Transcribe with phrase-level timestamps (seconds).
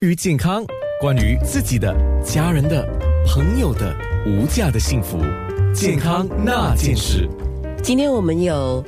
[0.00, 0.64] 于健康，
[1.00, 1.92] 关于自己的、
[2.22, 2.86] 家人的、
[3.26, 3.92] 朋友的
[4.28, 5.18] 无价的幸福，
[5.74, 7.28] 健康那件事。
[7.82, 8.84] 今天我们有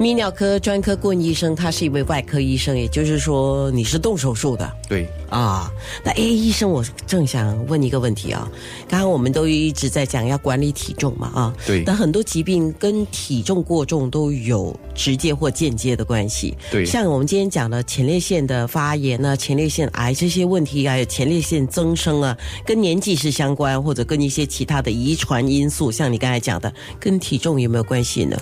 [0.00, 4.72] 泌尿科专科顾问医生，他是一位外科医生，也就是说你是动手术的。
[4.88, 5.70] 对啊，
[6.02, 8.50] 那 A 医生，我正想问一个问题啊。
[8.88, 16.56] 刚刚我们都一直在讲要管理体重嘛啊，对但很多疾病跟体重过重都有直接或间接的关系。
[16.70, 28.40] 对像我们今天讲的前列腺的发炎啊、前列腺癌这些问题，还有前列腺增生啊，跟年纪是相关，或者跟一些其他的遗传因素，像你刚才讲的，跟体重有没有关系呢？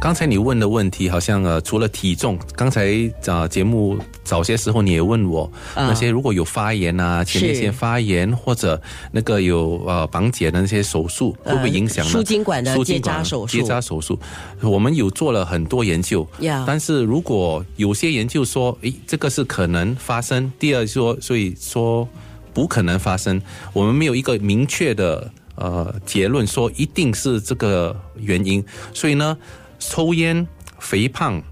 [0.00, 5.44] 刚才你问的问题，好像呃，除了体重，刚才啊节目早些时候你也问我，
[5.74, 8.80] 啊那些如果有发炎啊，前列腺发炎或者
[9.10, 12.10] 那个有呃绑结的那些手术，会不会影响呢？
[12.10, 13.56] 输精管的结扎手术。
[13.56, 14.18] 结扎手术，
[14.62, 16.64] 我们有做了很多研究呀。
[16.66, 22.08] 但是如果有些研究说，诶，这个是可能发生，第二说，所以说
[22.52, 23.40] 不可能发生，
[23.72, 29.36] 我们没有一个明确的呃结论说一定是这个原因，所以呢，
[29.78, 30.46] 抽烟、
[30.78, 31.42] 肥胖、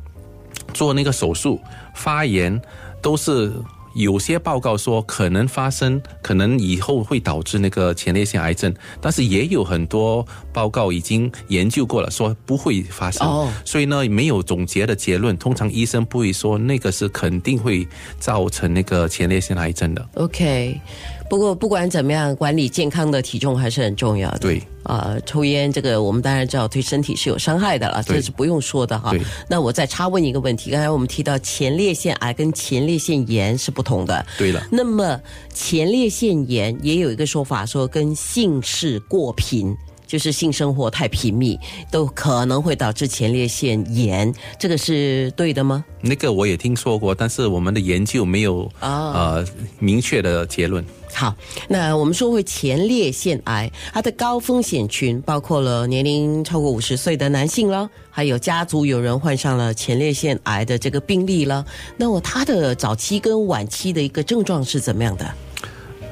[0.72, 1.60] 做那个手术、
[1.94, 2.60] 发炎，
[3.00, 3.52] 都是
[3.94, 13.24] 有些报告说可能发生，可能以后会导致那个前列腺癌症，但是也有很多报告已经研究过了，说不会发生。
[13.24, 15.36] 哦所以呢，没有总结的结论。
[15.36, 17.86] 通常医生不会说那个是肯定会
[18.18, 20.08] 造成那个前列腺癌症的。
[20.14, 20.80] OK，
[21.28, 24.38] 不过不管怎么样，管理健康的体重还是很重要的。
[24.38, 29.20] 对啊、抽烟这个我们当然知道对身体是有伤害的了，这是不用说的哈对。
[29.48, 34.24] 那我再插问一个问题，刚才我们提到前列腺癌跟前列腺炎是不同的。
[34.36, 35.18] 对了，那么
[35.52, 39.74] 前列腺炎也有一个说法，说跟性事过频。
[40.14, 41.58] 就是性生活太频密，
[41.90, 45.84] 都可能会导致前列腺炎，这个是对的吗？
[46.00, 49.44] 那个我也听说过，但是我们的研究没有哦呃
[49.80, 50.84] 明确的结论。
[51.12, 51.34] 好，
[51.66, 61.66] 那我们说回前列腺癌，它的高风险群包括了年龄超过五十岁的男性了，还有家族有人患上了前列腺癌的这个病例了。
[61.96, 65.28] 那么它的早期跟晚期的一个症状是怎么样的？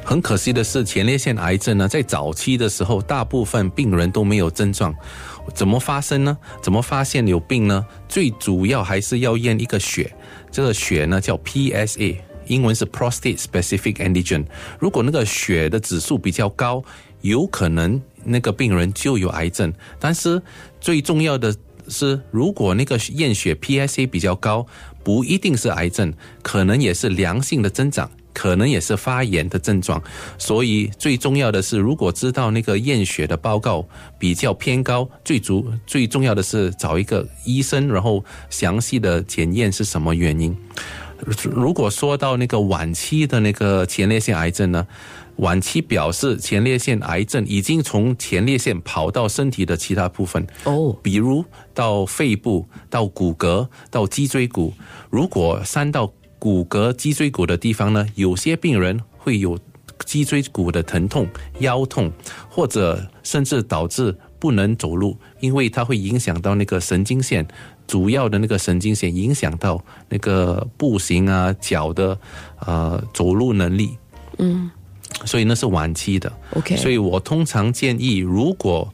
[0.05, 4.95] 很可惜的是，前列腺癌症呢，在早期的时候，大部分病人都没有症状。
[5.55, 6.37] 怎么发生呢？
[6.61, 7.87] 怎么发现有病呢？
[8.09, 10.13] 最主要还是要验一个血，
[10.51, 14.45] 这个血呢叫 PSA，英文是 Prostate Specific Antigen。
[14.79, 16.83] 如果那个血的指数比较高，
[17.23, 19.73] 有可能那个病人就有癌症。
[19.99, 20.43] 但是
[20.81, 21.55] 最重要的
[21.89, 24.67] 是，如果那个验血 PSA 比较高，
[25.03, 28.11] 不一定是癌症，可能也是良性的增长。
[28.33, 30.03] 可能也是发炎的症状，
[30.39, 33.87] 所以最重要的是，如果知道那个验血的报告
[34.19, 40.57] 比较偏高，最主最重要的是找一个医生，然后详细的检验是什么原因。
[41.45, 44.85] 如果说到那个晚期的那个前列腺癌症呢，
[45.37, 54.75] 晚期表示前列腺癌症已经从前列腺跑到身体的其他部分，哦，比如到肺部、到骨骼、到脊椎骨。
[55.11, 59.57] 如果三到骨骼、脊椎骨的地方呢，有些病人会有
[60.05, 61.25] 脊椎骨的疼痛、
[61.61, 62.11] 腰痛，
[62.51, 67.47] 或者甚至导致不能走路，因为它会影响到那个神经线，
[67.87, 72.19] 主要的那个神经线影响到那个步行啊、脚的
[72.67, 73.97] 呃走路能力。
[74.39, 74.69] 嗯
[75.25, 76.33] 所以那是晚期的。
[76.57, 78.93] ，OK，所以我通常建议，如果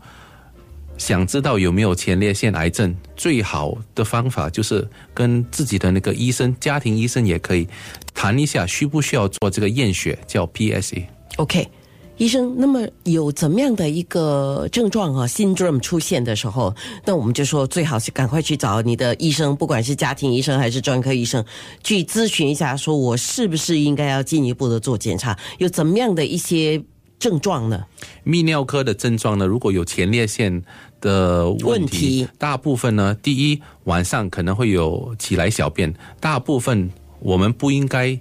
[0.99, 7.67] 想知道有没有前列腺癌症，最好的方法就是跟自己的那个医生、家庭医生也可以
[8.13, 11.05] 谈一下，需不需要做这个验血，叫 PSA。
[11.37, 11.69] OK，
[12.17, 21.45] 医生，那么有怎么样的一个症状啊，syndrome 出现的时候，那我们就说最好是赶快去找你的医生，不管是家庭医生还是专科医生，
[21.85, 26.83] 去咨询一下，说我是不是应该要进一步的做检查，有怎么样的一些
[27.19, 27.85] 症状呢？
[28.25, 30.63] 泌尿科的症状呢，如果有前列腺
[31.01, 36.91] 的问问题，题大部分呢，第一晚上可能会有起来小便，大部分
[37.21, 38.19] 我们不应该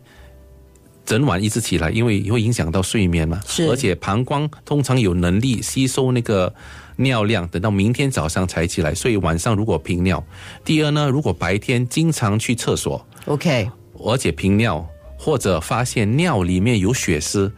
[1.06, 3.40] 整晚一直起来，因为会影响到睡眠嘛。
[3.46, 6.54] 是而且膀胱通常有能力吸收那个
[6.98, 10.24] 尿量，等到明天早上才起来，所以晚上如果频尿。
[10.66, 13.70] 第二呢，如果白天经常去厕所，OK，
[14.00, 14.86] 而且频尿，
[15.18, 17.52] 或者发现尿里面有血丝，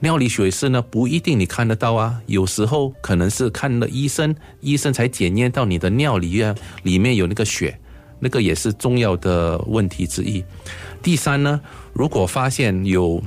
[0.00, 6.54] 尿里血丝呢不一定你看得到啊，有时候可能是看了医生，医生才检验到你的尿里啊
[6.84, 7.78] 里面有那个血，
[8.20, 10.44] 那个也是重要的问题之一。
[11.02, 11.60] 第三呢，
[11.92, 13.20] 如果发现有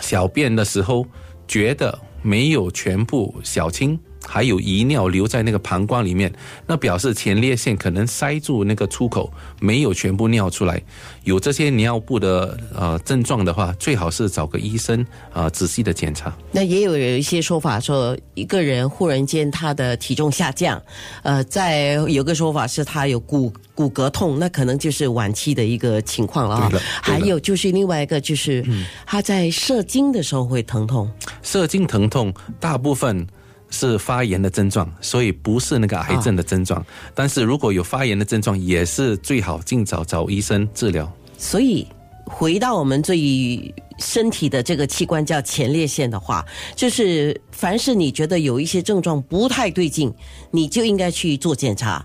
[0.00, 1.06] 小便的时候
[1.46, 3.98] 觉得没有全部小清，
[4.32, 6.32] 还有遗尿留在那个膀胱里面，
[6.68, 9.28] 那表示前列腺可能塞住那个出口，
[9.58, 10.80] 没有全部尿出来。
[11.24, 16.32] 有这些尿布的呃症状的话，最好是找个医生啊、仔细的检查。
[16.52, 20.80] 那也有有一些说法说，一个人忽然间他的体重下降，
[21.24, 26.70] 呃，在有个说法是他有骨骨骼痛，那可能就是晚期的一个情况了啊
[27.02, 28.64] 还有就是另外一个就是
[29.04, 31.10] 他在射精的时候会疼痛，
[31.42, 33.26] 射精疼痛大部分
[33.70, 36.84] 是发炎的症状，所以不是那个癌症的症状。
[37.14, 41.10] 但是如果有发炎的症状，也是最好尽早找医生治疗。
[41.38, 41.86] 所以
[42.26, 46.44] 回到我们最身体的这个器官叫前列腺的话，
[46.74, 50.12] 就是凡是你觉得有一些症状不太对劲，
[50.50, 52.04] 你就应该去做检查。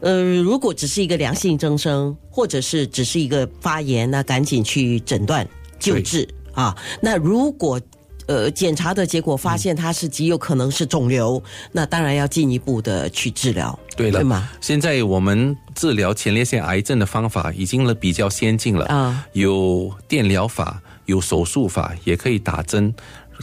[0.00, 5.46] 呃，如果只是一个良性增生，或者是只是一个发炎，那赶紧去诊断
[5.78, 6.76] 救治啊。
[7.02, 7.80] 那如果
[8.30, 11.42] 呃检查的结果发现它是极有可能是肿瘤，
[11.72, 14.48] 那当然要进一步的去治疗，对了，对吗？
[14.60, 22.94] 现在我们治疗前列腺癌症的方法已经了比较先进了啊，有电疗法，有手术法，也可以打针。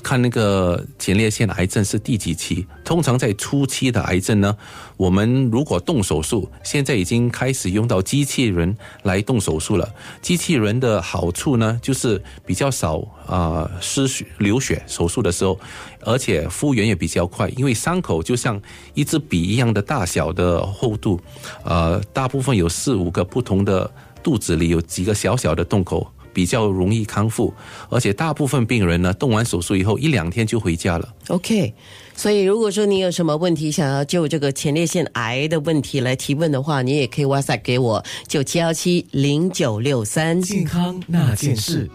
[0.03, 2.65] 看那个前列腺癌症是第几期？
[2.83, 4.55] 通常在初期的癌症呢，
[4.95, 9.93] 我们如果动手术，现在已经开始用到机器人来动手术了。
[10.21, 15.59] 机器人的好处呢，就是比较少啊、失血流血，手术的时候，
[16.01, 18.61] 而且复原也比较快，因为伤口就像
[18.93, 21.19] 一支笔一样的大小的厚度，
[21.63, 23.89] 呃，大部分有四五个不同的
[24.23, 26.11] 肚子里有几个小小的洞口。
[26.37, 27.51] 比较容易康复，
[27.89, 31.09] 而且大部分病人呢，动完手术以后一两天就回家了。
[31.29, 31.73] OK，
[32.15, 40.39] 所以如果说你有什么问题想要就这个前列腺癌的问题来提问的话，你也可以 WhatsApp 给我九七幺七零九六三。
[40.39, 41.89] 健康那件事。